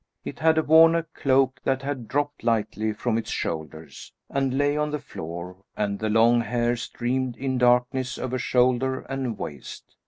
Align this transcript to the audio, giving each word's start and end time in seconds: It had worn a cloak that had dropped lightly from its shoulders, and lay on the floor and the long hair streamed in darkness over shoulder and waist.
It 0.25 0.39
had 0.39 0.67
worn 0.67 0.95
a 0.95 1.03
cloak 1.03 1.59
that 1.63 1.83
had 1.83 2.07
dropped 2.07 2.43
lightly 2.43 2.91
from 2.91 3.19
its 3.19 3.29
shoulders, 3.29 4.11
and 4.31 4.57
lay 4.57 4.75
on 4.75 4.89
the 4.89 4.97
floor 4.97 5.57
and 5.77 5.99
the 5.99 6.09
long 6.09 6.41
hair 6.41 6.75
streamed 6.75 7.37
in 7.37 7.59
darkness 7.59 8.17
over 8.17 8.39
shoulder 8.39 9.01
and 9.01 9.37
waist. 9.37 9.95